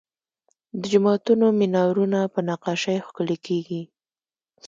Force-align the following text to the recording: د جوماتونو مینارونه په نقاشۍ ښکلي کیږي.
د 0.81 0.81
جوماتونو 0.91 1.45
مینارونه 1.59 2.19
په 2.33 2.39
نقاشۍ 2.49 2.97
ښکلي 3.07 3.37
کیږي. 3.47 3.81